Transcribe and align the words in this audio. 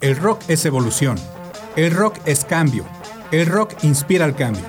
El 0.00 0.16
rock 0.16 0.42
es 0.48 0.64
evolución. 0.64 1.16
El 1.76 1.92
rock 1.92 2.16
es 2.24 2.44
cambio. 2.44 2.84
El 3.30 3.46
rock 3.46 3.74
inspira 3.82 4.24
al 4.24 4.34
cambio. 4.34 4.64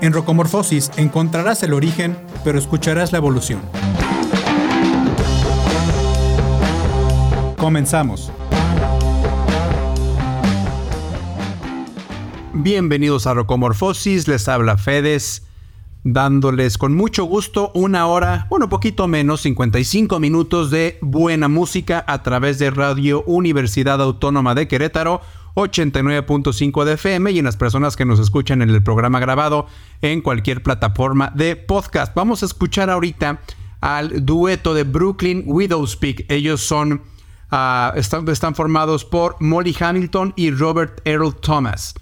En 0.00 0.12
Rocomorfosis 0.12 0.90
encontrarás 0.96 1.62
el 1.62 1.72
origen, 1.72 2.16
pero 2.44 2.58
escucharás 2.58 3.12
la 3.12 3.18
evolución. 3.18 3.60
Comenzamos. 7.56 8.30
Bienvenidos 12.52 13.26
a 13.26 13.34
Rocomorfosis, 13.34 14.28
les 14.28 14.48
habla 14.48 14.76
Fedes, 14.76 15.42
dándoles 16.04 16.76
con 16.76 16.94
mucho 16.94 17.24
gusto 17.24 17.72
una 17.74 18.06
hora, 18.06 18.46
bueno, 18.50 18.68
poquito 18.68 19.08
menos, 19.08 19.40
55 19.40 20.20
minutos 20.20 20.70
de 20.70 20.98
buena 21.00 21.48
música 21.48 22.04
a 22.06 22.22
través 22.22 22.58
de 22.58 22.70
Radio 22.70 23.24
Universidad 23.26 24.00
Autónoma 24.00 24.54
de 24.54 24.68
Querétaro, 24.68 25.22
89.5 25.54 26.84
de 26.84 26.92
FM 26.94 27.30
y 27.30 27.38
en 27.38 27.46
las 27.46 27.56
personas 27.56 27.96
que 27.96 28.04
nos 28.04 28.20
escuchan 28.20 28.60
en 28.60 28.70
el 28.70 28.82
programa 28.82 29.18
grabado 29.18 29.66
en 30.02 30.20
cualquier 30.20 30.62
plataforma 30.62 31.32
de 31.34 31.56
podcast. 31.56 32.14
Vamos 32.14 32.42
a 32.42 32.46
escuchar 32.46 32.90
ahorita 32.90 33.40
al 33.80 34.26
dueto 34.26 34.74
de 34.74 34.84
Brooklyn 34.84 35.44
Widowspeak. 35.46 36.26
Ellos 36.28 36.60
son, 36.60 37.02
ah, 37.50 37.92
están, 37.96 38.28
están 38.28 38.54
formados 38.54 39.04
por 39.04 39.36
Molly 39.40 39.74
Hamilton 39.78 40.34
y 40.36 40.50
Robert 40.50 41.00
Earl 41.04 41.34
Thomas. 41.36 41.94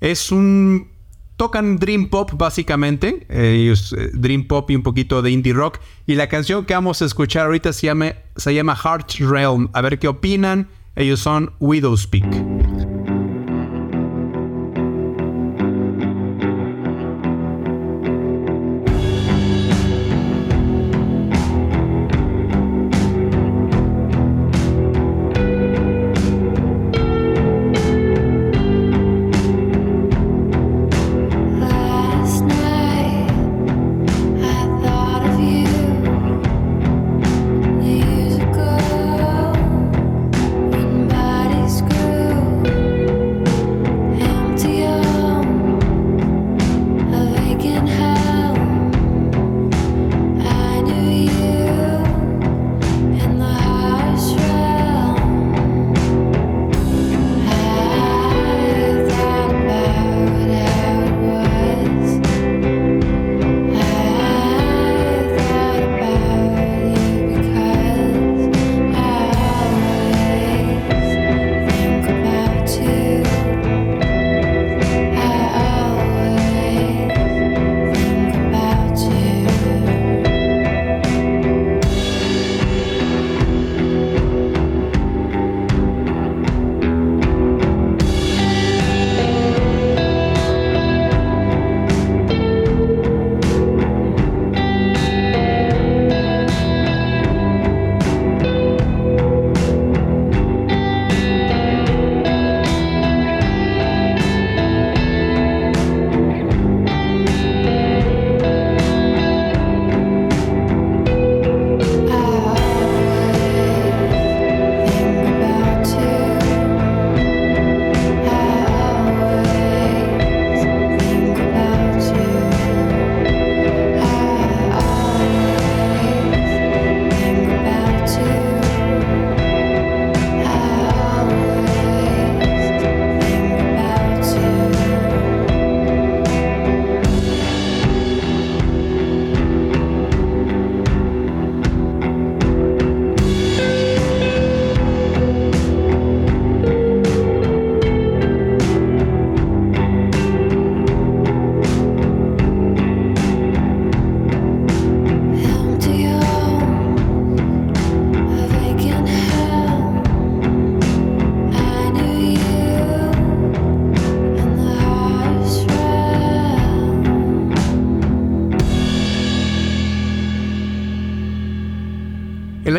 Es 0.00 0.30
un... 0.30 0.97
Tocan 1.38 1.76
Dream 1.76 2.08
Pop 2.08 2.32
básicamente, 2.34 3.24
ellos, 3.30 3.94
eh, 3.96 4.10
Dream 4.12 4.48
Pop 4.48 4.68
y 4.72 4.76
un 4.76 4.82
poquito 4.82 5.22
de 5.22 5.30
indie 5.30 5.52
rock. 5.52 5.78
Y 6.04 6.16
la 6.16 6.28
canción 6.28 6.66
que 6.66 6.74
vamos 6.74 7.00
a 7.00 7.04
escuchar 7.04 7.46
ahorita 7.46 7.72
se 7.72 7.86
llama, 7.86 8.12
se 8.36 8.52
llama 8.52 8.74
Heart 8.74 9.12
Realm. 9.20 9.70
A 9.72 9.80
ver 9.80 10.00
qué 10.00 10.08
opinan. 10.08 10.68
Ellos 10.96 11.20
son 11.20 11.52
Widowspeak. 11.60 12.24
Last 12.24 12.97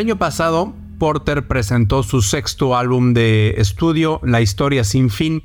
año 0.10 0.18
pasado, 0.18 0.74
Porter 0.98 1.48
presentó 1.48 2.02
su 2.02 2.24
sexto 2.24 2.76
álbum 2.76 3.14
de 3.14 3.54
estudio, 3.60 4.20
La 4.24 4.42
Historia 4.42 4.84
Sin 4.84 5.12
Fin. 5.12 5.44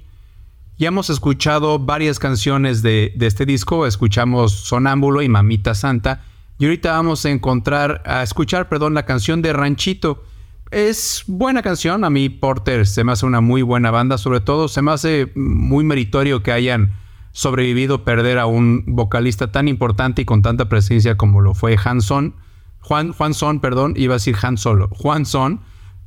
Ya 0.78 0.88
hemos 0.88 1.10
escuchado 1.10 1.78
varias 1.78 2.18
canciones 2.18 2.80
de, 2.80 3.12
de 3.14 3.26
este 3.26 3.44
disco, 3.44 3.86
escuchamos 3.86 4.52
Sonámbulo 4.52 5.20
y 5.20 5.28
Mamita 5.28 5.74
Santa, 5.74 6.24
y 6.58 6.64
ahorita 6.64 6.92
vamos 6.92 7.26
a 7.26 7.30
encontrar, 7.30 8.02
a 8.06 8.22
escuchar, 8.22 8.70
perdón, 8.70 8.94
la 8.94 9.04
canción 9.04 9.42
de 9.42 9.52
Ranchito. 9.52 10.24
Es 10.70 11.24
buena 11.26 11.60
canción, 11.60 12.02
a 12.04 12.08
mí 12.08 12.30
Porter 12.30 12.86
se 12.86 13.04
me 13.04 13.12
hace 13.12 13.26
una 13.26 13.42
muy 13.42 13.60
buena 13.60 13.90
banda, 13.90 14.16
sobre 14.16 14.40
todo 14.40 14.68
se 14.68 14.80
me 14.80 14.92
hace 14.92 15.30
muy 15.34 15.84
meritorio 15.84 16.42
que 16.42 16.52
hayan 16.52 16.94
sobrevivido 17.32 18.02
perder 18.02 18.38
a 18.38 18.46
un 18.46 18.82
vocalista 18.86 19.52
tan 19.52 19.68
importante 19.68 20.22
y 20.22 20.24
con 20.24 20.40
tanta 20.40 20.70
presencia 20.70 21.18
como 21.18 21.42
lo 21.42 21.52
fue 21.52 21.76
Hanson. 21.84 22.34
Juan, 22.84 23.34
Son, 23.34 23.60
perdón, 23.60 23.94
iba 23.96 24.14
a 24.14 24.16
decir 24.16 24.36
Han 24.42 24.58
Solo, 24.58 24.88
Juan 24.92 25.24
Son, 25.24 25.60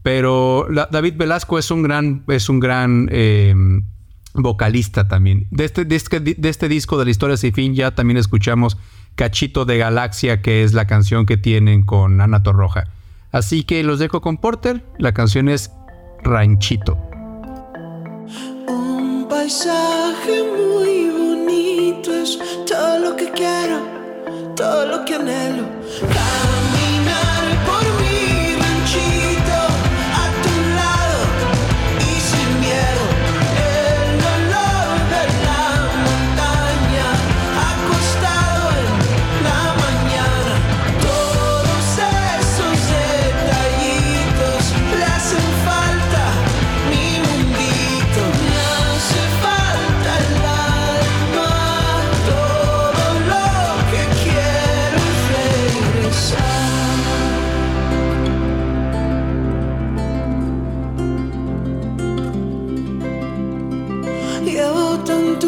pero 0.03 0.67
David 0.91 1.15
Velasco 1.17 1.57
es 1.57 1.71
un 1.71 1.83
gran, 1.83 2.23
es 2.27 2.49
un 2.49 2.59
gran 2.59 3.09
eh, 3.11 3.55
vocalista 4.33 5.07
también. 5.07 5.47
De 5.51 5.65
este, 5.65 5.85
de, 5.85 5.95
este, 5.95 6.19
de 6.19 6.49
este 6.49 6.69
disco 6.69 6.97
de 6.97 7.05
la 7.05 7.11
historia 7.11 7.35
sin 7.35 7.53
fin 7.53 7.73
ya 7.73 7.91
también 7.91 8.17
escuchamos 8.17 8.77
Cachito 9.15 9.65
de 9.65 9.79
Galaxia, 9.79 10.41
que 10.41 10.63
es 10.63 10.73
la 10.73 10.85
canción 10.85 11.25
que 11.25 11.37
tienen 11.37 11.83
con 11.83 12.21
Ana 12.21 12.43
Torroja. 12.43 12.85
Así 13.31 13.63
que 13.63 13.83
los 13.83 13.99
dejo 13.99 14.21
con 14.21 14.37
Porter, 14.37 14.85
la 14.99 15.13
canción 15.13 15.49
es 15.49 15.71
Ranchito. 16.23 16.97
Un 18.67 19.27
paisaje 19.27 20.43
muy 20.55 21.09
bonito 21.09 22.13
es 22.13 22.39
todo 22.67 22.99
lo 22.99 23.15
que 23.15 23.31
quiero, 23.31 23.79
todo 24.55 24.85
lo 24.85 25.03
que 25.05 25.15
anhelo. 25.15 25.65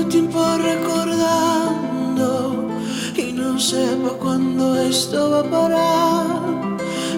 Tiempo 0.10 0.44
recordando 0.58 2.30
y 3.16 3.34
no 3.34 3.60
sepa 3.60 4.10
cuándo 4.20 4.80
esto 4.80 5.32
va 5.32 5.40
a 5.40 5.44
parar. 5.44 6.26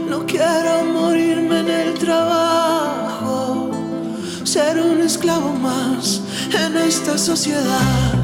No 0.10 0.26
quiero 0.26 0.84
morirme 0.92 1.60
en 1.60 1.70
el 1.70 1.94
trabajo, 2.00 3.70
ser 4.44 4.82
un 4.82 5.02
esclavo 5.02 5.54
más 5.54 6.22
en 6.54 6.78
esta 6.78 7.18
sociedad. 7.18 8.21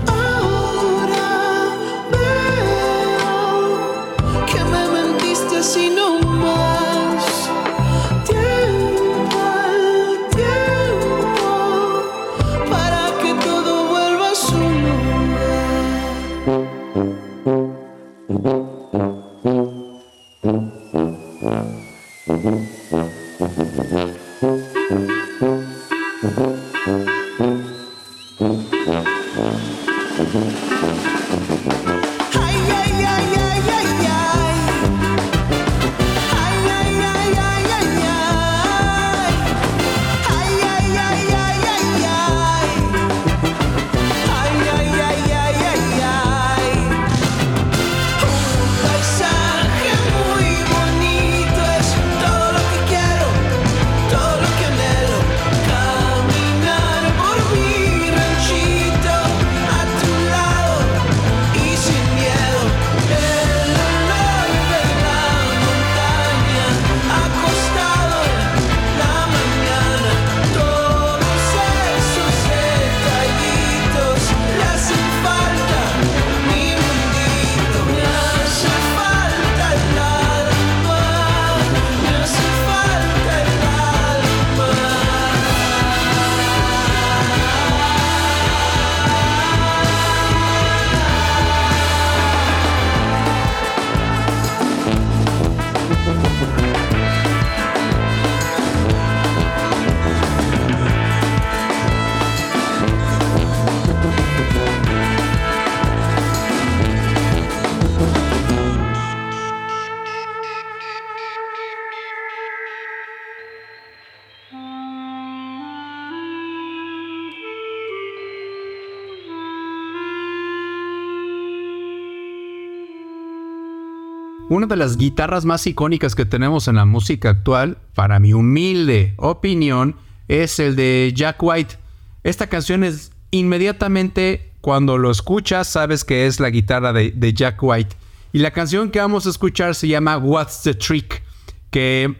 Una 124.49 124.65
de 124.65 124.77
las 124.77 124.95
guitarras 124.95 125.43
más 125.43 125.67
icónicas 125.67 126.15
que 126.15 126.25
tenemos 126.25 126.69
en 126.69 126.75
la 126.75 126.85
música 126.85 127.31
actual, 127.31 127.79
para 127.93 128.17
mi 128.19 128.31
humilde 128.31 129.13
opinión, 129.17 129.97
es 130.29 130.59
el 130.59 130.77
de 130.77 131.11
Jack 131.13 131.43
White. 131.43 131.75
Esta 132.23 132.47
canción 132.47 132.85
es 132.85 133.11
inmediatamente 133.31 134.53
cuando 134.61 134.97
lo 134.97 135.11
escuchas, 135.11 135.67
sabes 135.67 136.05
que 136.05 136.27
es 136.27 136.39
la 136.39 136.49
guitarra 136.49 136.93
de, 136.93 137.33
Jack 137.33 137.61
White. 137.61 137.97
Y 138.31 138.39
la 138.39 138.51
canción 138.51 138.89
que 138.89 138.99
vamos 138.99 139.27
a 139.27 139.31
escuchar 139.31 139.75
se 139.75 139.89
llama 139.89 140.17
What's 140.17 140.63
the 140.63 140.73
Trick, 140.73 141.23
que 141.69 142.15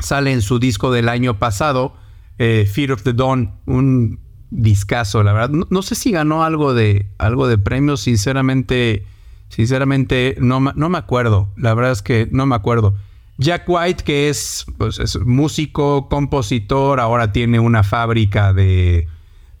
sale 0.00 0.32
en 0.32 0.42
su 0.42 0.58
disco 0.58 0.90
del 0.90 1.08
año 1.08 1.38
pasado, 1.38 1.94
eh, 2.38 2.68
Fear 2.68 2.90
of 2.90 3.04
the 3.04 3.12
Dawn, 3.12 3.52
un 3.66 4.18
discazo, 4.50 5.22
la 5.22 5.32
verdad. 5.32 5.50
No, 5.50 5.68
no 5.70 5.82
sé 5.82 5.94
si 5.94 6.10
ganó 6.10 6.42
algo 6.42 6.74
de, 6.74 7.06
algo 7.18 7.46
de 7.46 7.56
premios, 7.56 8.00
sinceramente, 8.00 9.06
sinceramente 9.54 10.36
no, 10.40 10.60
no 10.60 10.88
me 10.88 10.98
acuerdo. 10.98 11.48
La 11.56 11.74
verdad 11.74 11.92
es 11.92 12.02
que 12.02 12.28
no 12.32 12.46
me 12.46 12.54
acuerdo. 12.54 12.94
Jack 13.38 13.64
White, 13.68 14.04
que 14.04 14.28
es, 14.28 14.64
pues, 14.78 14.98
es 14.98 15.18
músico, 15.18 16.08
compositor, 16.08 17.00
ahora 17.00 17.32
tiene 17.32 17.58
una 17.60 17.82
fábrica 17.82 18.52
de, 18.52 19.08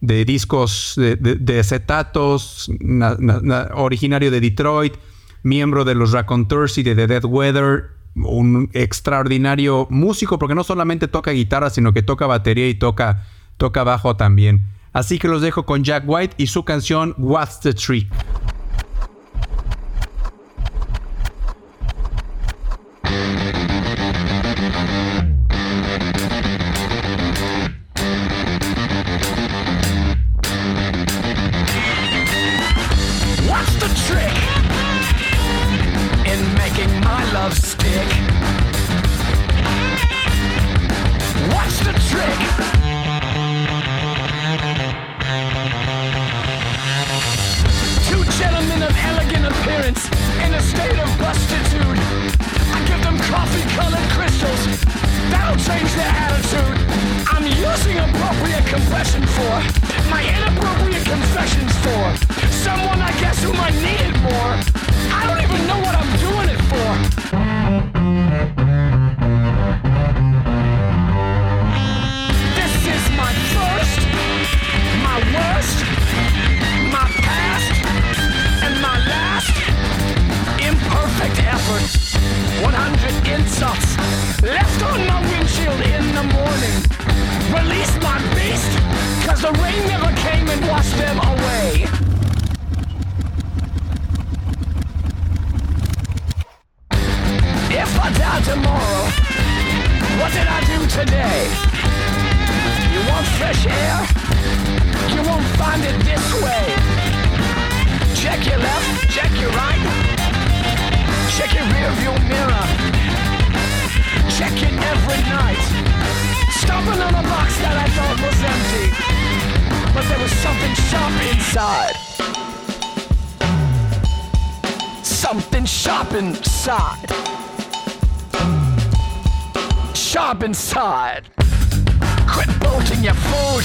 de 0.00 0.24
discos 0.24 0.94
de, 0.96 1.16
de- 1.16 1.58
acetatos, 1.60 2.70
na- 2.80 3.16
na- 3.18 3.40
na- 3.42 3.68
originario 3.74 4.30
de 4.30 4.40
Detroit, 4.40 4.94
miembro 5.42 5.84
de 5.84 5.94
los 5.94 6.12
Raconteurs 6.12 6.78
y 6.78 6.82
de 6.82 6.94
The 6.94 7.06
Dead 7.06 7.24
Weather, 7.24 7.90
un 8.14 8.68
extraordinario 8.74 9.86
músico, 9.90 10.38
porque 10.38 10.54
no 10.54 10.64
solamente 10.64 11.08
toca 11.08 11.30
guitarra, 11.32 11.70
sino 11.70 11.92
que 11.92 12.02
toca 12.02 12.26
batería 12.26 12.68
y 12.68 12.74
toca, 12.74 13.24
toca 13.56 13.84
bajo 13.84 14.16
también. 14.16 14.62
Así 14.92 15.18
que 15.18 15.28
los 15.28 15.40
dejo 15.40 15.64
con 15.64 15.82
Jack 15.82 16.04
White 16.06 16.34
y 16.36 16.46
su 16.48 16.64
canción 16.64 17.14
What's 17.18 17.60
the 17.60 17.72
Trick. 17.72 18.12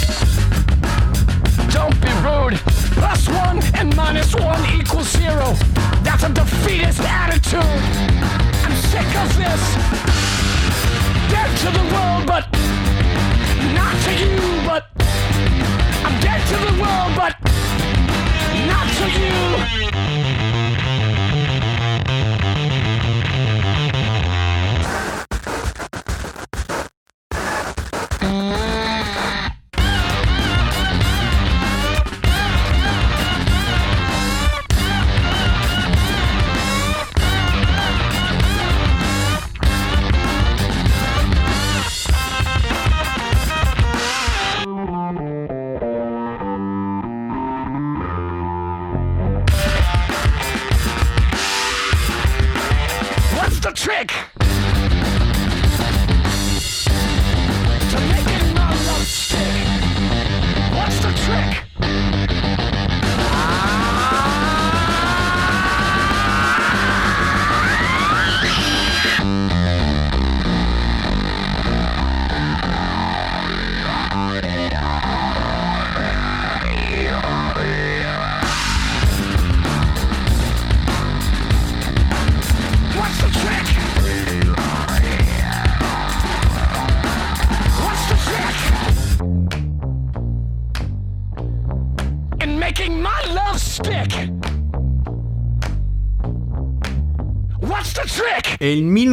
Food. 0.05 1.71
Don't 1.71 1.99
be 2.01 2.11
rude. 2.25 2.59
Plus 2.97 3.27
one 3.29 3.61
and 3.75 3.95
minus 3.95 4.33
one 4.35 4.63
equals 4.75 5.09
zero. 5.09 5.53
That's 6.03 6.23
a 6.23 6.29
defeatist 6.29 7.01
attitude. 7.01 7.81
I'm 8.65 8.75
sick 8.91 9.09
of 9.23 9.29
this. 9.37 9.61
Dead 11.31 11.49
to 11.63 11.69
the 11.77 11.85
world, 11.93 12.25
but 12.25 12.43
not 13.73 13.95
to 14.05 14.11
you. 14.21 14.37
But 14.65 14.83
I'm 16.05 16.19
dead 16.21 16.41
to 16.51 16.57
the 16.67 16.81
world, 16.81 17.13
but 17.15 17.35
not 18.67 18.87
to 18.99 19.05
you. 19.19 20.56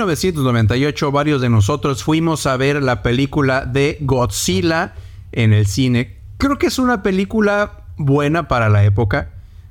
1998 0.07 1.11
varios 1.13 1.41
de 1.41 1.49
nosotros 1.49 2.03
fuimos 2.05 2.47
a 2.47 2.57
ver 2.57 2.83
la 2.83 3.03
película 3.03 3.65
de 3.65 3.99
Godzilla 4.01 4.95
en 5.33 5.53
el 5.53 5.67
cine. 5.67 6.19
Creo 6.39 6.59
que 6.59 6.67
es 6.67 6.79
una 6.79 7.03
película 7.03 7.85
buena 7.97 8.49
para 8.49 8.69
la 8.69 8.85
época. 8.85 9.31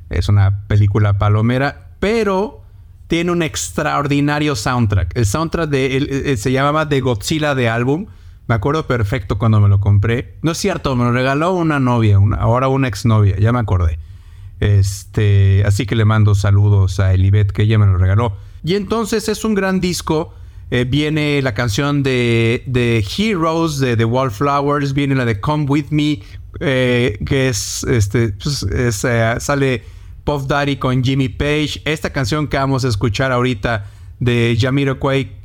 Es 0.09 0.29
una 0.29 0.65
película 0.67 1.17
palomera, 1.17 1.89
pero 1.99 2.61
tiene 3.07 3.31
un 3.31 3.43
extraordinario 3.43 4.55
soundtrack. 4.55 5.15
El 5.15 5.25
soundtrack 5.25 5.69
de, 5.69 5.97
el- 5.97 6.37
se 6.37 6.51
llamaba 6.51 6.87
The 6.89 7.01
Godzilla 7.01 7.55
de 7.55 7.69
álbum. 7.69 8.07
Me 8.47 8.55
acuerdo 8.55 8.87
perfecto 8.87 9.37
cuando 9.37 9.59
me 9.61 9.69
lo 9.69 9.79
compré. 9.79 10.35
No 10.41 10.51
es 10.51 10.57
cierto, 10.57 10.95
me 10.95 11.05
lo 11.05 11.11
regaló 11.13 11.53
una 11.53 11.79
novia, 11.79 12.17
ahora 12.39 12.67
una 12.67 12.87
exnovia, 12.89 13.37
ya 13.37 13.53
me 13.53 13.59
acordé. 13.59 13.99
Este, 14.59 15.63
así 15.65 15.85
que 15.85 15.95
le 15.95 16.05
mando 16.05 16.35
saludos 16.35 16.99
a 16.99 17.13
Elibet 17.13 17.51
que 17.51 17.63
ella 17.63 17.77
me 17.77 17.85
lo 17.85 17.97
regaló. 17.97 18.33
Y 18.63 18.75
entonces 18.75 19.27
es 19.29 19.43
un 19.43 19.55
gran 19.55 19.79
disco. 19.79 20.33
Eh, 20.71 20.85
viene 20.85 21.41
la 21.41 21.53
canción 21.53 22.01
de, 22.01 22.63
de 22.65 23.05
Heroes 23.17 23.79
de 23.79 23.95
The 23.95 24.05
Wallflowers, 24.05 24.93
viene 24.93 25.13
la 25.13 25.25
de 25.25 25.39
Come 25.39 25.65
With 25.65 25.87
Me, 25.91 26.19
eh, 26.59 27.19
que 27.25 27.49
es, 27.49 27.83
este, 27.83 28.29
pues, 28.29 28.63
es, 28.63 29.03
eh, 29.03 29.35
sale 29.39 29.83
Puff 30.23 30.47
Daddy 30.47 30.77
con 30.77 31.03
Jimmy 31.03 31.29
Page. 31.29 31.81
Esta 31.85 32.11
canción 32.11 32.47
que 32.47 32.57
vamos 32.57 32.85
a 32.85 32.87
escuchar 32.87 33.31
ahorita 33.31 33.85
de 34.19 34.57
Jamiroquai 34.59 35.43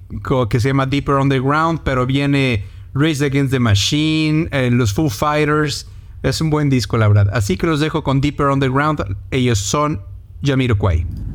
que 0.48 0.60
se 0.60 0.68
llama 0.68 0.86
Deeper 0.86 1.16
Underground, 1.16 1.80
pero 1.84 2.06
viene 2.06 2.64
Race 2.94 3.22
Against 3.22 3.50
the 3.50 3.60
Machine, 3.60 4.48
los 4.70 4.94
Foo 4.94 5.10
Fighters. 5.10 5.86
Es 6.22 6.40
un 6.40 6.48
buen 6.48 6.70
disco, 6.70 6.96
la 6.96 7.06
verdad. 7.08 7.28
Así 7.34 7.58
que 7.58 7.66
los 7.66 7.80
dejo 7.80 8.02
con 8.02 8.22
Deeper 8.22 8.46
Underground. 8.46 9.16
Ellos 9.30 9.58
son 9.58 10.00
Jamiroquai. 10.42 11.27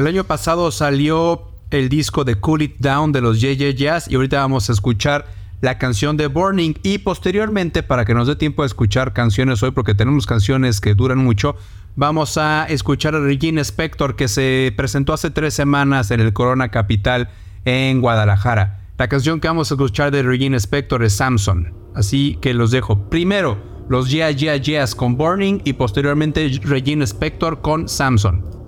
El 0.00 0.06
año 0.06 0.24
pasado 0.24 0.70
salió 0.70 1.42
el 1.70 1.90
disco 1.90 2.24
de 2.24 2.36
Cool 2.36 2.62
It 2.62 2.76
Down 2.78 3.12
de 3.12 3.20
los 3.20 3.38
JJ 3.38 3.74
Jazz 3.74 4.10
y 4.10 4.14
ahorita 4.14 4.40
vamos 4.40 4.70
a 4.70 4.72
escuchar 4.72 5.26
la 5.60 5.76
canción 5.76 6.16
de 6.16 6.26
Burning 6.26 6.72
y 6.82 6.96
posteriormente 6.96 7.82
para 7.82 8.06
que 8.06 8.14
nos 8.14 8.26
dé 8.26 8.34
tiempo 8.34 8.62
de 8.62 8.68
escuchar 8.68 9.12
canciones 9.12 9.62
hoy 9.62 9.72
porque 9.72 9.94
tenemos 9.94 10.24
canciones 10.24 10.80
que 10.80 10.94
duran 10.94 11.18
mucho 11.18 11.54
vamos 11.96 12.38
a 12.38 12.64
escuchar 12.64 13.14
a 13.14 13.20
Regina 13.20 13.60
Spector 13.60 14.16
que 14.16 14.28
se 14.28 14.72
presentó 14.74 15.12
hace 15.12 15.28
tres 15.28 15.52
semanas 15.52 16.10
en 16.10 16.20
el 16.20 16.32
Corona 16.32 16.70
Capital 16.70 17.28
en 17.66 18.00
Guadalajara. 18.00 18.80
La 18.96 19.06
canción 19.06 19.38
que 19.38 19.48
vamos 19.48 19.70
a 19.70 19.74
escuchar 19.74 20.10
de 20.12 20.22
Regina 20.22 20.56
Spector 20.56 21.04
es 21.04 21.12
Samson. 21.12 21.74
Así 21.94 22.38
que 22.40 22.54
los 22.54 22.70
dejo. 22.70 23.10
Primero, 23.10 23.58
los 23.90 24.10
Yeah 24.10 24.30
Yeah 24.30 24.56
Yeahs 24.56 24.94
con 24.94 25.18
Burning 25.18 25.60
y 25.66 25.74
posteriormente 25.74 26.58
Regina 26.64 27.04
Spector 27.04 27.60
con 27.60 27.86
Samson. 27.86 28.60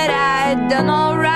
That 0.00 0.10
I 0.10 0.48
had 0.48 0.70
done 0.70 0.88
alright 0.88 1.29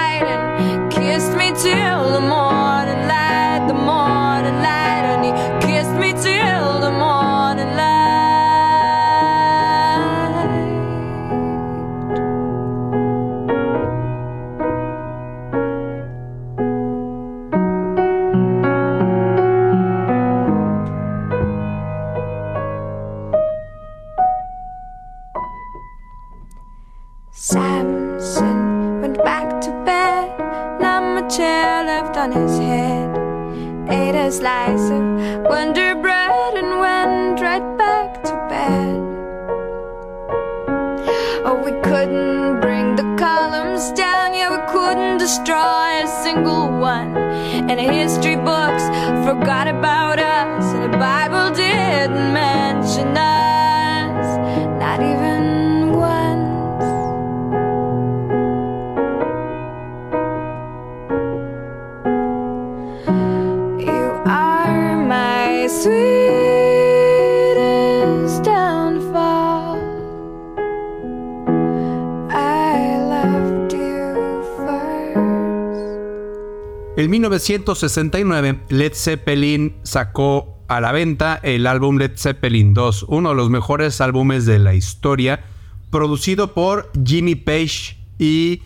1969, 77.44 78.60
Led 78.70 78.92
Zeppelin 78.94 79.76
sacó 79.82 80.58
a 80.68 80.80
la 80.80 80.92
venta 80.92 81.38
el 81.42 81.66
álbum 81.66 81.98
Led 81.98 82.12
Zeppelin 82.16 82.72
2, 82.72 83.04
uno 83.08 83.30
de 83.30 83.34
los 83.34 83.50
mejores 83.50 84.00
álbumes 84.00 84.46
de 84.46 84.58
la 84.58 84.74
historia, 84.74 85.44
producido 85.90 86.54
por 86.54 86.90
Jimmy 87.04 87.34
Page 87.34 87.98
y 88.18 88.62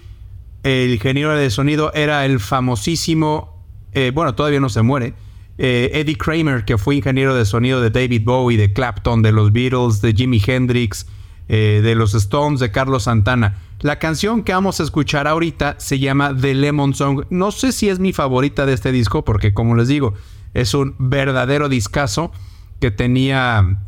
el 0.63 0.93
ingeniero 0.93 1.37
de 1.37 1.51
sonido 1.51 1.93
era 1.93 2.25
el 2.25 2.39
famosísimo, 2.39 3.65
eh, 3.93 4.13
bueno, 4.15 4.35
todavía 4.35 4.61
no 4.61 4.69
se 4.69 4.83
muere, 4.83 5.15
eh, 5.59 5.91
Eddie 5.95 6.17
Kramer, 6.17 6.65
que 6.65 6.79
fue 6.79 6.95
ingeniero 6.97 7.35
de 7.35 7.45
sonido 7.45 7.81
de 7.81 7.91
David 7.91 8.23
Bowie, 8.25 8.57
de 8.57 8.73
Clapton, 8.73 9.23
de 9.23 9.33
los 9.33 9.53
Beatles, 9.53 10.01
de 10.01 10.13
Jimi 10.13 10.41
Hendrix, 10.47 11.07
eh, 11.49 11.81
de 11.83 11.95
los 11.97 12.15
Stones, 12.15 12.61
de 12.61 12.71
Carlos 12.71 13.05
Santana. 13.05 13.59
La 13.81 13.99
canción 14.01 14.43
que 14.43 14.53
vamos 14.53 14.81
a 14.81 14.83
escuchar 14.83 15.29
ahorita 15.29 15.77
se 15.79 15.99
llama 16.01 16.35
The 16.39 16.55
Lemon 16.55 16.95
Song. 16.95 17.25
No 17.31 17.53
sé 17.53 17.71
si 17.73 17.89
es 17.89 18.01
mi 18.01 18.13
favorita 18.13 18.67
de 18.67 18.73
este 18.73 18.91
disco, 18.91 19.25
porque 19.25 19.55
como 19.55 19.77
les 19.77 19.87
digo, 19.89 20.15
es 20.55 20.75
un 20.75 20.97
verdadero 20.99 21.69
discazo 21.69 22.33
que 22.81 22.91
tenía 22.91 23.79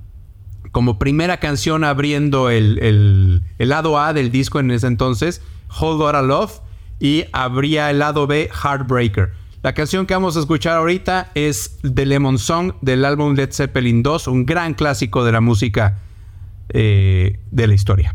como 0.71 0.99
primera 1.01 1.39
canción 1.39 1.83
abriendo 1.83 2.51
el, 2.51 2.79
el- 2.79 3.69
lado 3.69 3.99
A 3.99 4.13
del 4.13 4.31
disco 4.31 4.61
en 4.61 4.71
ese 4.71 4.87
entonces, 4.87 5.43
Hold 5.81 6.03
Out 6.03 6.15
a 6.15 6.23
Love, 6.23 6.61
y 7.01 7.25
abría 7.33 7.91
el 7.91 7.99
lado 7.99 8.29
B, 8.29 8.49
Heartbreaker. 8.53 9.33
La 9.63 9.75
canción 9.75 10.07
que 10.07 10.15
vamos 10.15 10.37
a 10.37 10.41
escuchar 10.41 10.77
ahorita 10.77 11.33
es 11.35 11.79
The 11.83 12.07
Lemon 12.07 12.39
Song 12.39 12.75
del 12.81 13.05
álbum 13.05 13.35
Led 13.35 13.53
Zeppelin 13.53 14.05
2, 14.05 14.29
un 14.29 14.47
gran 14.47 14.75
clásico 14.75 15.25
de 15.25 15.33
la 15.33 15.41
música 15.41 15.99
eh, 16.69 17.41
de 17.51 17.67
la 17.67 17.75
historia. 17.75 18.15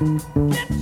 Let's 0.00 0.79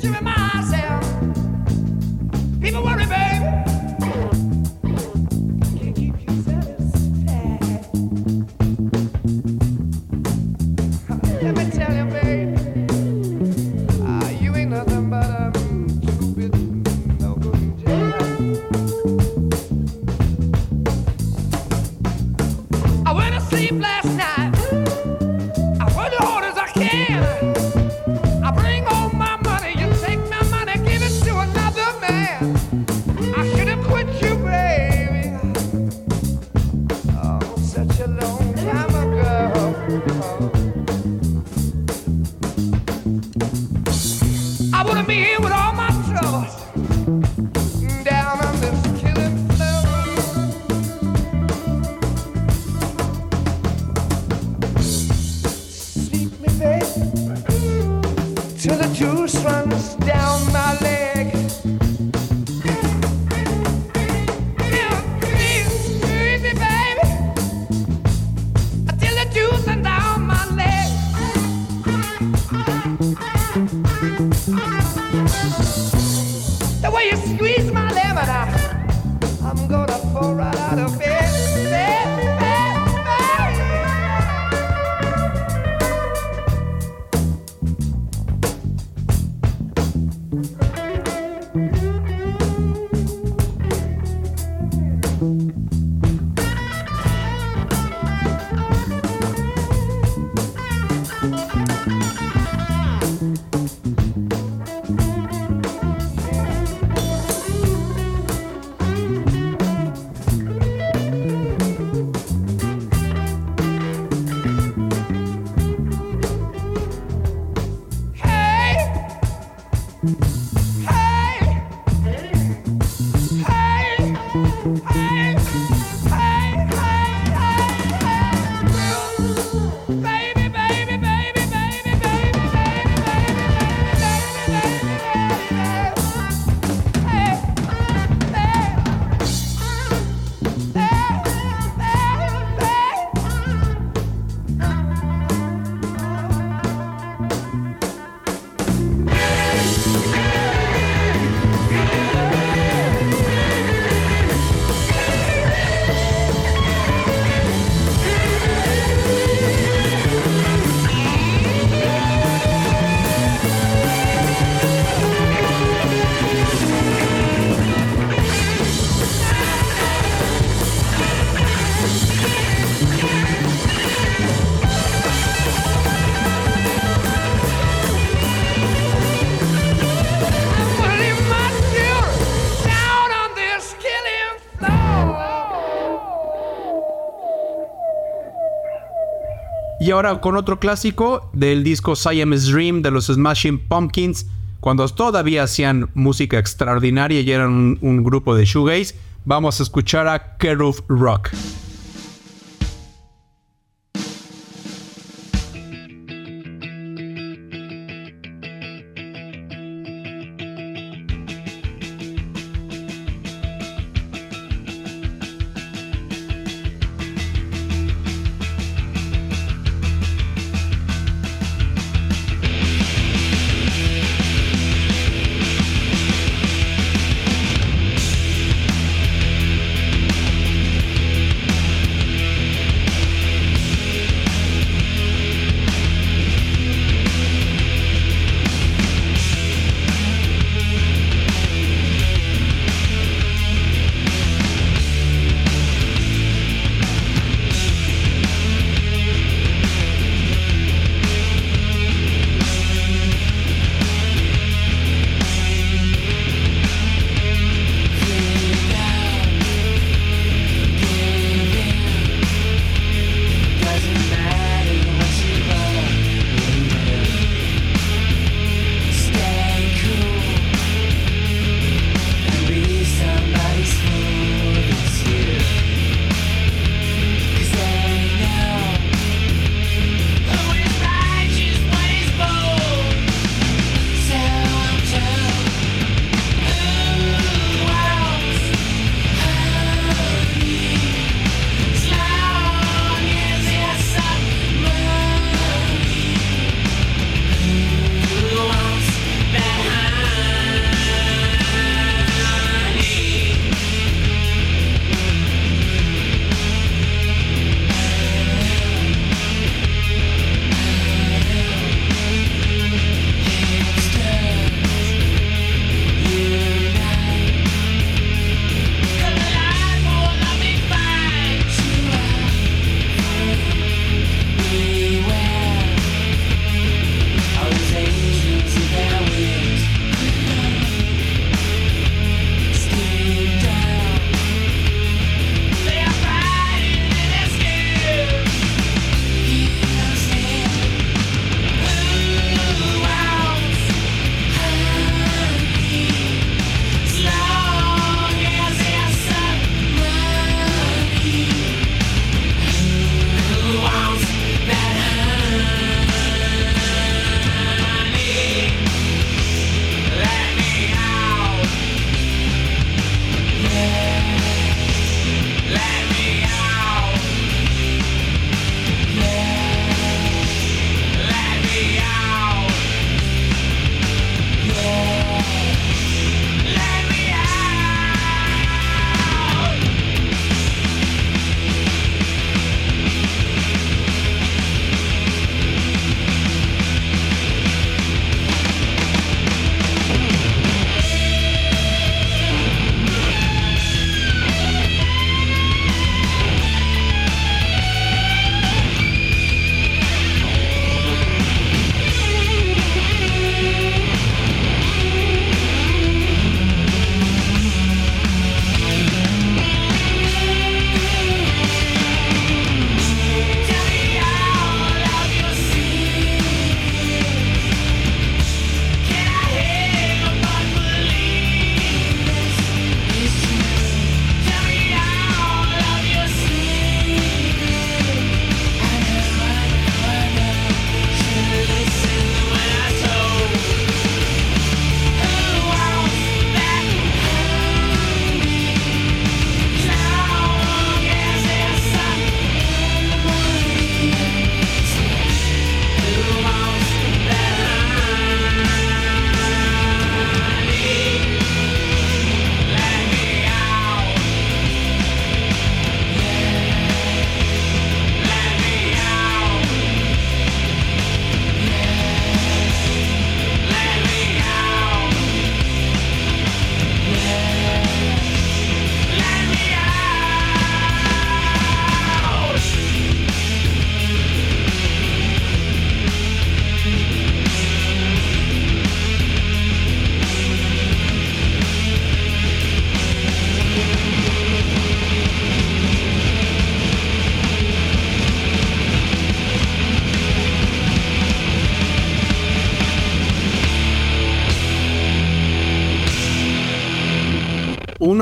ahora 189.98 190.20
con 190.20 190.36
otro 190.36 190.60
clásico 190.60 191.28
del 191.32 191.64
disco 191.64 191.96
Siamese 191.96 192.52
Dream 192.52 192.82
de 192.82 192.92
los 192.92 193.06
Smashing 193.06 193.58
Pumpkins, 193.66 194.26
cuando 194.60 194.88
todavía 194.88 195.42
hacían 195.42 195.90
música 195.94 196.38
extraordinaria 196.38 197.20
y 197.20 197.28
eran 197.32 197.78
un, 197.80 198.04
grupo 198.04 198.36
de 198.36 198.44
shoegaze. 198.44 198.94
Vamos 199.24 199.58
a 199.58 199.64
escuchar 199.64 200.06
a 200.06 200.36
Keroof 200.36 200.82
Rock. 200.86 201.30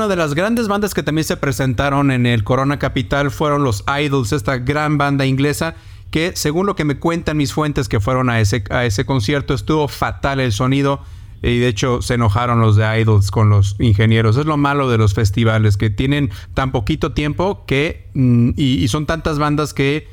De 0.07 0.15
las 0.15 0.33
grandes 0.33 0.67
bandas 0.67 0.93
que 0.93 1.03
también 1.03 1.25
se 1.25 1.37
presentaron 1.37 2.11
en 2.11 2.25
el 2.25 2.43
Corona 2.43 2.79
Capital 2.79 3.31
fueron 3.31 3.63
los 3.63 3.83
Idols, 3.87 4.31
esta 4.31 4.57
gran 4.57 4.97
banda 4.97 5.25
inglesa 5.25 5.75
que 6.11 6.33
según 6.35 6.65
lo 6.65 6.75
que 6.75 6.85
me 6.85 6.97
cuentan 6.97 7.37
mis 7.37 7.53
fuentes 7.53 7.89
que 7.89 7.99
fueron 7.99 8.29
a 8.29 8.39
ese, 8.39 8.63
a 8.69 8.85
ese 8.85 9.05
concierto, 9.05 9.53
estuvo 9.53 9.87
fatal 9.87 10.39
el 10.39 10.51
sonido 10.51 11.01
y 11.41 11.59
de 11.59 11.67
hecho 11.67 12.01
se 12.01 12.15
enojaron 12.15 12.59
los 12.59 12.75
de 12.75 13.01
Idols 13.01 13.29
con 13.29 13.49
los 13.49 13.75
ingenieros. 13.79 14.37
Es 14.37 14.45
lo 14.45 14.57
malo 14.57 14.89
de 14.89 14.97
los 14.97 15.13
festivales, 15.13 15.77
que 15.77 15.89
tienen 15.89 16.31
tan 16.53 16.71
poquito 16.71 17.11
tiempo 17.11 17.65
que 17.67 18.09
mm, 18.13 18.51
y 18.55 18.87
son 18.87 19.05
tantas 19.05 19.37
bandas 19.37 19.73
que 19.73 20.07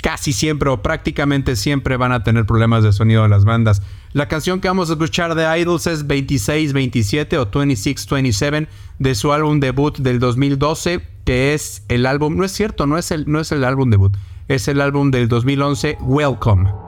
casi 0.00 0.32
siempre 0.32 0.70
o 0.70 0.82
prácticamente 0.82 1.56
siempre 1.56 1.96
van 1.96 2.12
a 2.12 2.22
tener 2.22 2.46
problemas 2.46 2.82
de 2.82 2.92
sonido 2.92 3.22
de 3.22 3.28
las 3.28 3.44
bandas. 3.44 3.82
La 4.12 4.28
canción 4.28 4.60
que 4.60 4.68
vamos 4.68 4.90
a 4.90 4.94
escuchar 4.94 5.34
de 5.34 5.60
Idols 5.60 5.86
es 5.86 6.06
2627 6.06 7.38
o 7.38 7.44
2627 7.44 8.68
de 8.98 9.14
su 9.14 9.32
álbum 9.32 9.60
debut 9.60 9.98
del 9.98 10.18
2012, 10.18 11.00
que 11.24 11.54
es 11.54 11.84
el 11.88 12.06
álbum, 12.06 12.36
no 12.36 12.44
es 12.44 12.52
cierto, 12.52 12.86
no 12.86 12.98
es 12.98 13.10
el, 13.10 13.30
no 13.30 13.40
es 13.40 13.52
el 13.52 13.64
álbum 13.64 13.90
debut, 13.90 14.16
es 14.48 14.68
el 14.68 14.80
álbum 14.80 15.10
del 15.10 15.28
2011, 15.28 15.98
Welcome. 16.00 16.87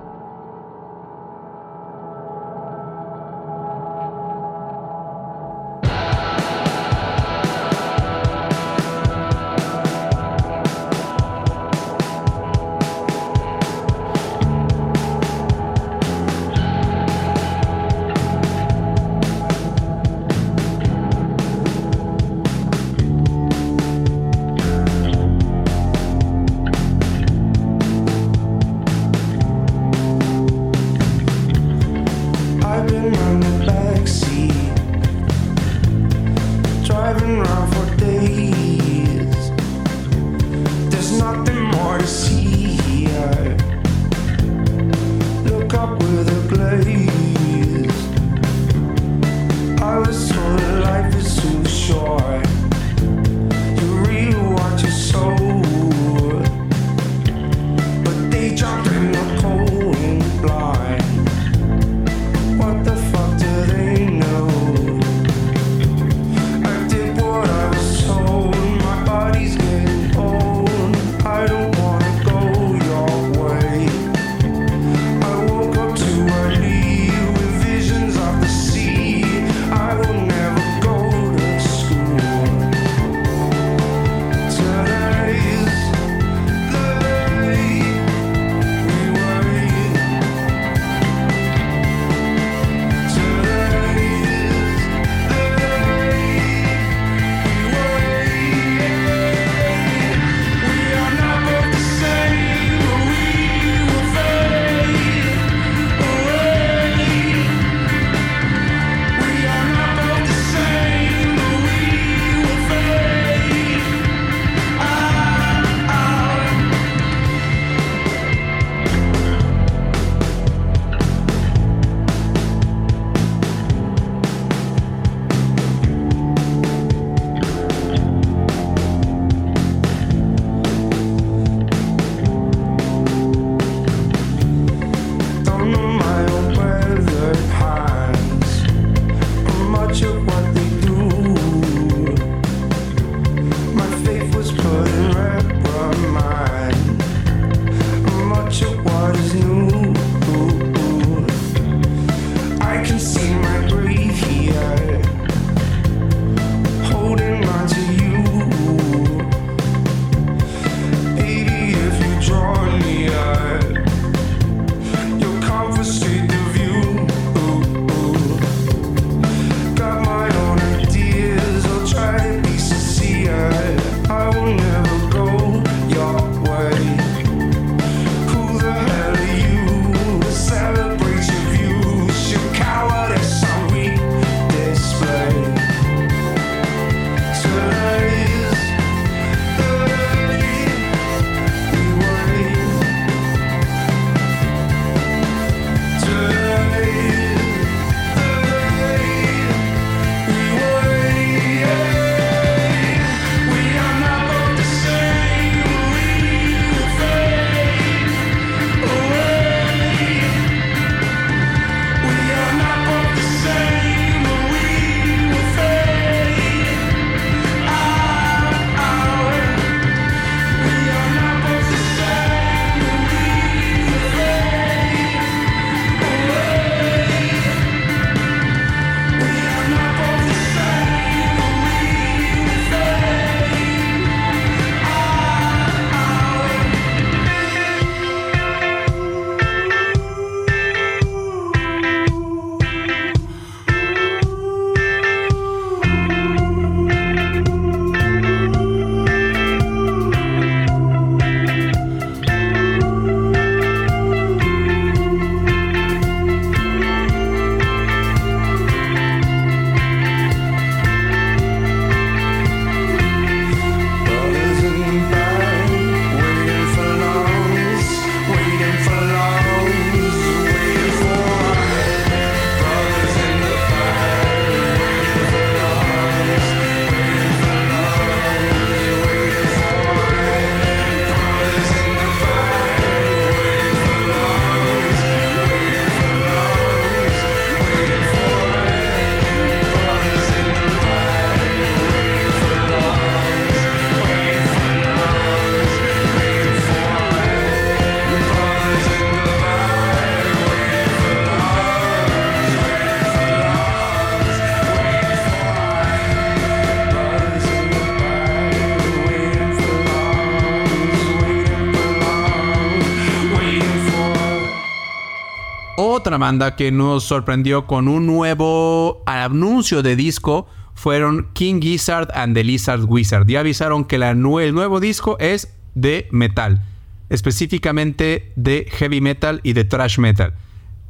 Otra 316.11 316.19
banda 316.19 316.57
que 316.57 316.73
nos 316.73 317.05
sorprendió 317.05 317.69
con 317.69 317.87
un 317.87 318.05
nuevo 318.05 319.01
anuncio 319.07 319.81
de 319.81 319.95
disco 319.95 320.49
fueron 320.75 321.29
King 321.35 321.61
Gizzard 321.61 322.09
and 322.15 322.35
the 322.35 322.43
Lizard 322.43 322.83
Wizard. 322.83 323.29
Ya 323.29 323.39
avisaron 323.39 323.85
que 323.85 323.95
el 323.95 324.21
nuevo 324.21 324.81
disco 324.81 325.17
es 325.21 325.55
de 325.77 326.09
metal, 326.11 326.65
específicamente 327.11 328.33
de 328.35 328.67
heavy 328.73 329.01
metal 329.01 329.41
y 329.45 329.53
de 329.53 329.63
thrash 329.63 330.01
metal. 330.01 330.35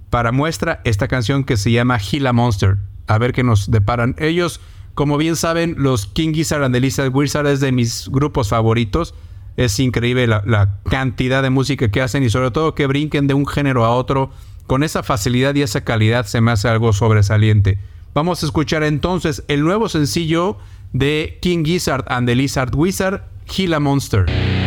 Para 0.08 0.32
muestra 0.32 0.80
esta 0.84 1.06
canción 1.06 1.44
que 1.44 1.58
se 1.58 1.70
llama 1.70 1.98
Gila 1.98 2.32
Monster. 2.32 2.78
A 3.06 3.18
ver 3.18 3.34
qué 3.34 3.42
nos 3.42 3.70
deparan. 3.70 4.14
Ellos, 4.16 4.62
como 4.94 5.18
bien 5.18 5.36
saben, 5.36 5.74
los 5.76 6.06
King 6.06 6.32
Gizzard 6.32 6.64
and 6.64 6.74
the 6.74 6.80
Lizard 6.80 7.14
Wizard 7.14 7.46
es 7.46 7.60
de 7.60 7.72
mis 7.72 8.08
grupos 8.08 8.48
favoritos. 8.48 9.14
Es 9.60 9.78
increíble 9.78 10.26
la, 10.26 10.78
cantidad 10.88 11.42
de 11.42 11.50
música 11.50 11.90
que 11.90 12.00
hacen 12.00 12.22
y 12.22 12.30
sobre 12.30 12.50
todo 12.50 12.74
que 12.74 12.86
brinquen 12.86 13.26
de 13.26 13.34
un 13.34 13.46
género 13.46 13.84
a 13.84 13.90
otro 13.90 14.30
con 14.66 14.82
esa 14.82 15.02
facilidad 15.02 15.54
y 15.54 15.60
esa 15.60 15.84
calidad 15.84 16.24
se 16.24 16.40
me 16.40 16.50
hace 16.50 16.66
algo 16.66 16.94
sobresaliente. 16.94 17.76
Vamos 18.14 18.42
a 18.42 18.46
escuchar 18.46 18.84
entonces 18.84 19.44
el 19.48 19.60
nuevo 19.60 19.90
sencillo 19.90 20.56
de 20.94 21.38
King 21.42 21.64
Gizzard 21.64 22.06
and 22.08 22.26
the 22.26 22.34
Lizard 22.34 22.74
Wizard, 22.74 23.20
Gila 23.48 23.80
Monster. 23.80 24.59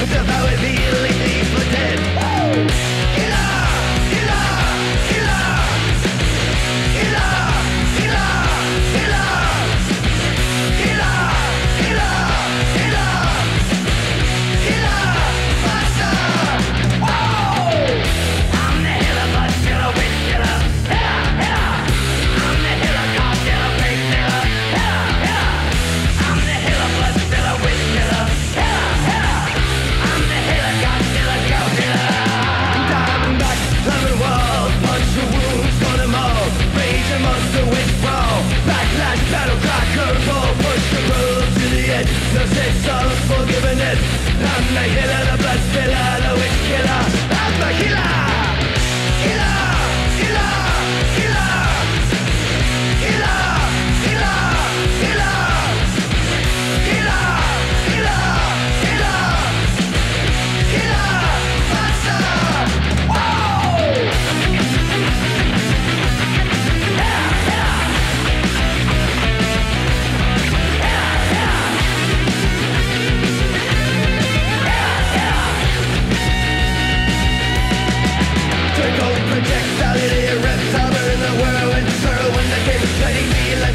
Without 0.00 0.52
a 0.52 0.56
feeling 0.58 1.39
Jesus 42.30 42.52
is 42.52 42.88
unforgiveness. 42.88 43.98
I'm 44.38 44.74
naked 44.74 45.10
and 45.10 45.28
a 45.30 45.36
blood 45.36 45.69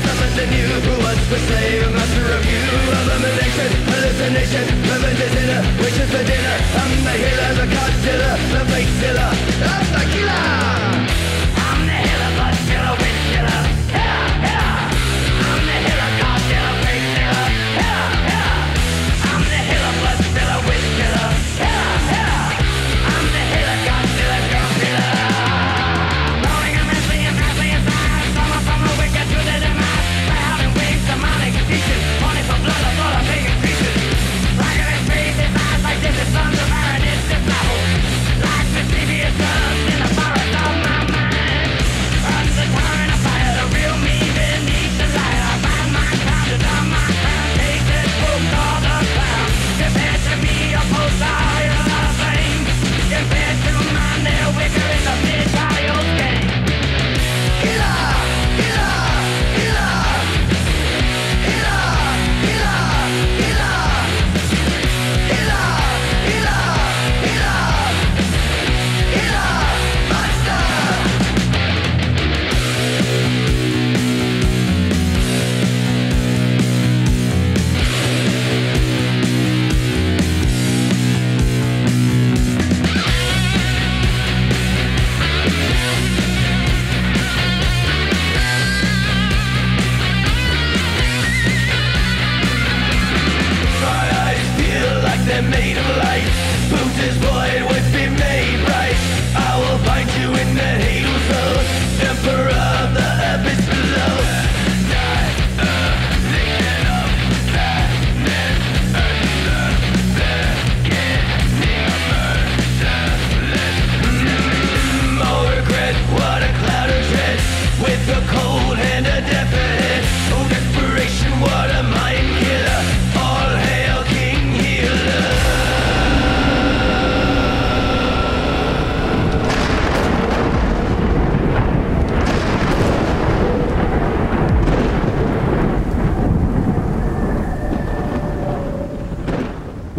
someone 0.05 0.49
new 0.49 0.67
who 0.85 0.95
was 1.01 1.19
the 1.29 1.39
slave, 1.47 1.91
master 1.91 2.27
of 2.37 2.43
you, 2.45 2.61
abomination, 2.93 3.69
hallucination, 3.89 4.65
revenge 4.85 5.21
is 5.25 5.31
dinner, 5.33 5.61
wishes 5.81 6.09
for 6.13 6.23
dinner. 6.23 6.55
I'm 6.79 6.91
the 7.05 7.13
healer, 7.21 7.51
the 7.59 7.65
Godzilla, 7.73 8.31
the 8.53 8.61
face 8.71 8.95
killer, 9.01 9.31
I'm 9.65 9.87
the 9.95 10.03
killer. 10.13 10.45
I'm 11.65 11.79
the 11.89 11.97
healer, 12.05 12.31
blood 12.37 12.57
killer, 12.69 12.93
witch. 13.01 13.21
Killer, 13.33 13.74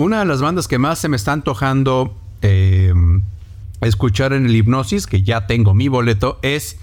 Una 0.07 0.21
de 0.21 0.25
las 0.25 0.41
bandas 0.41 0.69
que 0.69 0.79
más 0.79 1.01
se 1.01 1.09
me 1.09 1.17
está 1.17 1.33
antojando 1.33 2.17
eh, 2.41 2.95
escuchar 3.81 4.33
en 4.35 4.47
el 4.47 4.55
hipnosis, 4.55 5.05
que 5.05 5.25
ya 5.25 5.49
tengo 5.49 5.75
mi 5.75 5.89
boleto, 5.89 6.39
es 6.43 6.79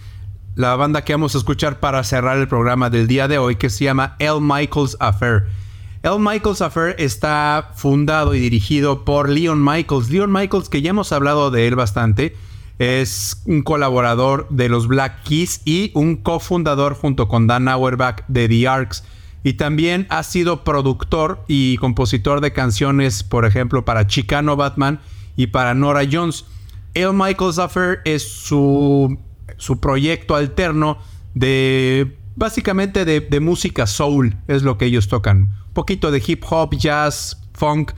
la 0.55 0.75
banda 0.75 1.05
que 1.05 1.13
vamos 1.13 1.33
a 1.33 1.37
escuchar 1.37 1.79
para 1.79 2.03
cerrar 2.03 2.37
el 2.37 2.49
programa 2.49 2.89
del 2.89 3.07
día 3.07 3.29
de 3.29 3.37
hoy, 3.37 3.55
que 3.55 3.69
se 3.69 3.85
llama 3.85 4.17
L. 4.19 4.41
Michaels 4.41 4.97
Affair. 4.99 5.45
L. 6.01 6.19
Michaels 6.19 6.61
Affair 6.61 6.97
está 6.99 7.71
fundado 7.75 8.35
y 8.35 8.41
dirigido 8.41 9.05
por 9.05 9.29
Leon 9.29 9.63
Michaels. 9.63 10.09
Leon 10.09 10.29
Michaels, 10.29 10.67
que 10.67 10.81
ya 10.81 10.89
hemos 10.89 11.13
hablado 11.13 11.49
de 11.49 11.65
él 11.65 11.75
bastante, 11.77 12.35
es 12.77 13.41
un 13.45 13.61
colaborador 13.61 14.49
de 14.49 14.67
los 14.67 14.89
Black 14.89 15.23
Keys 15.23 15.61
y 15.63 15.91
un 15.93 16.17
cofundador 16.17 16.93
junto 16.93 17.29
con 17.29 17.47
Dan 17.47 17.69
Auerbach 17.69 18.25
de 18.27 18.49
The 18.49 18.67
Arcs. 18.67 19.05
Y 19.43 19.53
también 19.53 20.07
ha 20.09 20.23
sido 20.23 20.63
productor 20.63 21.43
y 21.47 21.77
compositor 21.77 22.39
de 22.41 22.53
canciones, 22.53 23.23
por 23.23 23.45
ejemplo, 23.45 23.83
para 23.83 24.07
Chicano 24.07 24.55
Batman 24.55 24.99
y 25.35 25.47
para 25.47 25.73
Nora 25.73 26.01
Jones. 26.09 26.45
El 26.93 27.13
Michael's 27.13 27.59
Affair 27.59 27.99
es 28.05 28.23
su, 28.23 29.17
su 29.57 29.79
proyecto 29.79 30.35
alterno 30.35 30.97
de 31.33 32.17
básicamente 32.35 33.05
de, 33.05 33.19
de 33.19 33.39
música 33.39 33.85
soul, 33.85 34.37
es 34.47 34.63
lo 34.63 34.77
que 34.77 34.85
ellos 34.85 35.07
tocan. 35.07 35.49
Un 35.67 35.73
poquito 35.73 36.11
de 36.11 36.23
hip 36.25 36.43
hop, 36.49 36.75
jazz, 36.75 37.41
funk. 37.53 37.91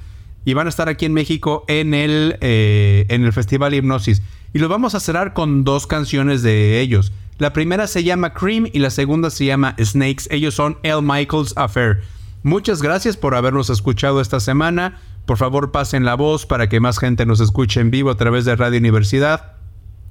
Y 0.47 0.53
van 0.53 0.67
a 0.67 0.69
estar 0.69 0.89
aquí 0.89 1.05
en 1.05 1.13
México 1.13 1.65
en 1.67 1.95
el, 1.95 2.37
eh, 2.41 3.05
en 3.09 3.23
el 3.23 3.33
Festival 3.33 3.73
Hipnosis. 3.73 4.21
Y 4.53 4.59
lo 4.59 4.69
vamos 4.69 4.93
a 4.93 4.99
cerrar 4.99 5.33
con 5.33 5.63
dos 5.63 5.87
canciones 5.87 6.43
de 6.43 6.79
ellos. 6.81 7.11
La 7.37 7.51
primera 7.51 7.87
se 7.87 8.03
llama 8.03 8.33
Cream 8.33 8.67
y 8.71 8.79
la 8.79 8.89
segunda 8.89 9.29
se 9.29 9.45
llama 9.45 9.75
Snakes. 9.77 10.27
Ellos 10.29 10.53
son 10.53 10.77
El 10.83 11.01
Michaels 11.01 11.53
Affair. 11.57 12.01
Muchas 12.43 12.81
gracias 12.81 13.17
por 13.17 13.35
habernos 13.35 13.69
escuchado 13.69 14.21
esta 14.21 14.39
semana. 14.39 15.01
Por 15.25 15.37
favor, 15.37 15.71
pasen 15.71 16.05
la 16.05 16.15
voz 16.15 16.45
para 16.45 16.69
que 16.69 16.79
más 16.79 16.97
gente 16.97 17.25
nos 17.25 17.41
escuche 17.41 17.81
en 17.81 17.91
vivo 17.91 18.09
a 18.09 18.15
través 18.15 18.45
de 18.45 18.55
Radio 18.55 18.79
Universidad. 18.79 19.53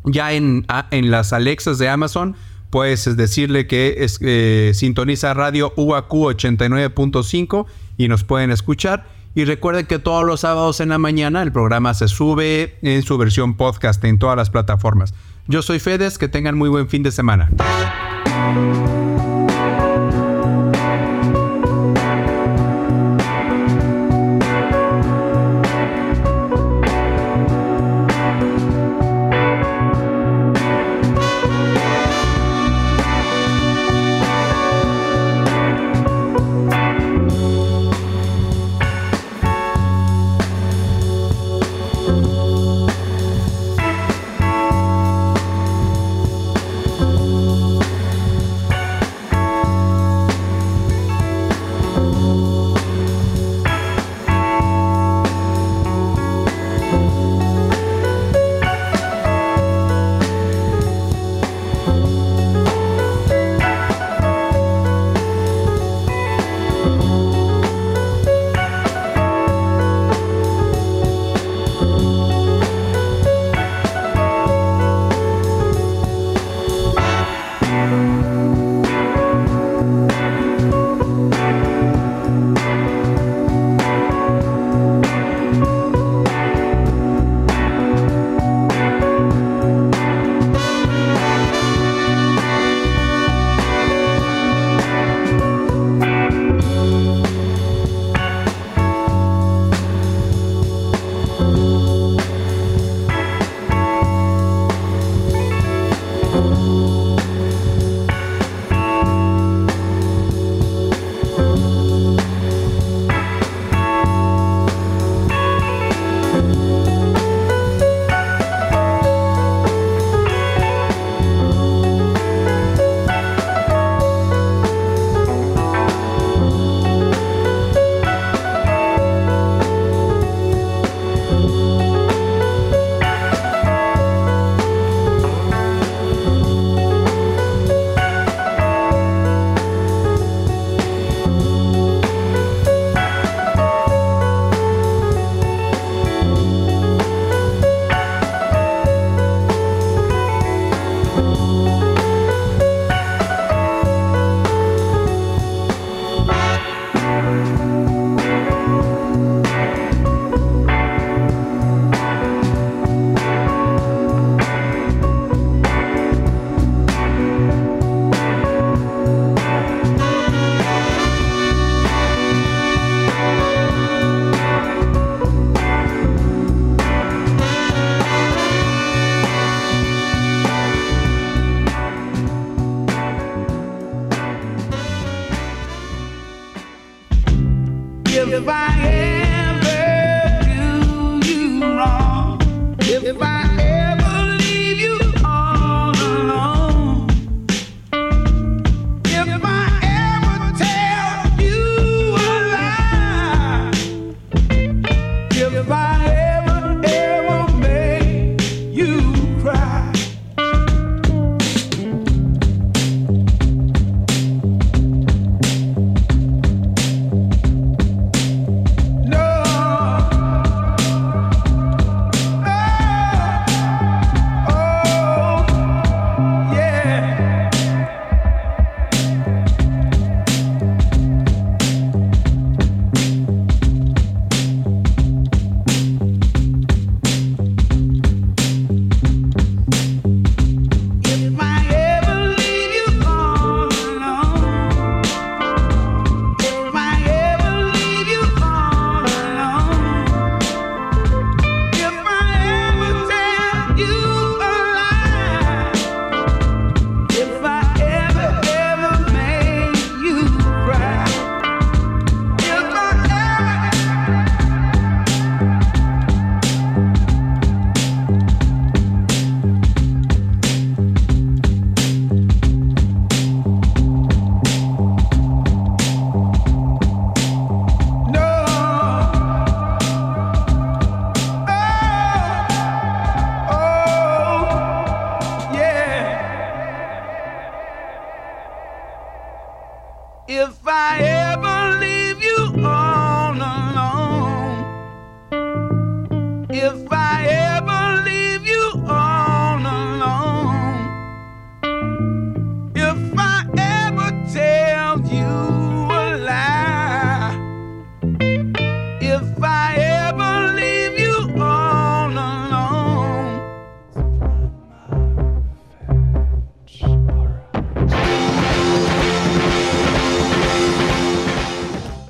Ya 0.05 0.33
en, 0.33 0.67
en 0.91 1.11
las 1.11 1.33
Alexas 1.33 1.79
de 1.79 1.89
Amazon, 1.89 2.37
puedes 2.69 3.17
decirle 3.17 3.67
que 3.67 4.07
eh, 4.21 4.73
sintoniza 4.75 5.33
Radio 5.33 5.73
UAQ 5.77 6.11
89.5 6.11 7.67
y 7.97 8.09
nos 8.09 8.25
pueden 8.25 8.51
escuchar. 8.51 9.07
Y 9.35 9.45
recuerden 9.47 9.87
que 9.87 9.99
todos 9.99 10.25
los 10.25 10.41
sábados 10.41 10.81
en 10.81 10.91
la 10.91 10.99
mañana 10.99 11.43
el 11.43 11.53
programa 11.53 11.95
se 11.95 12.09
sube 12.09 12.77
en 12.83 13.03
su 13.03 13.17
versión 13.17 13.57
podcast 13.57 14.05
en 14.05 14.19
todas 14.19 14.37
las 14.37 14.51
plataformas. 14.51 15.15
Yo 15.47 15.61
soy 15.61 15.79
Fedes, 15.79 16.17
que 16.17 16.29
tengan 16.29 16.57
muy 16.57 16.71
buen 16.71 16.89
fin 16.89 17.03
de 17.03 17.11
semana. 17.11 17.51